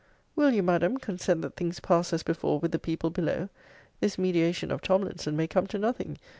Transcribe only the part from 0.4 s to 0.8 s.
you,